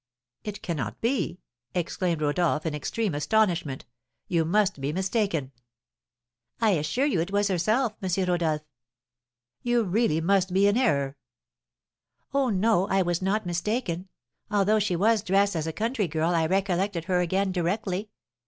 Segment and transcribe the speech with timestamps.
[0.43, 1.41] "It cannot be,"
[1.75, 3.85] exclaimed Rodolph, in extreme astonishment;
[4.27, 5.51] "you must be mistaken."
[6.59, 8.09] "I assure you it was herself, M.
[8.27, 8.61] Rodolph."
[9.61, 11.17] "You really must be in error."
[12.33, 14.09] "Oh, no, I was not mistaken;
[14.49, 18.09] although she was dressed as a country girl I recollected her again directly.